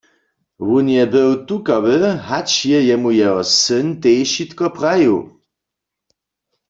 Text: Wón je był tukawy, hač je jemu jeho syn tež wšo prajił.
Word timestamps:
Wón 0.67 0.87
je 0.95 1.03
był 1.15 1.31
tukawy, 1.49 1.95
hač 2.27 2.49
je 2.69 2.79
jemu 2.89 3.09
jeho 3.19 3.41
syn 3.61 3.85
tež 4.01 4.31
wšo 4.49 4.67
prajił. 4.77 5.17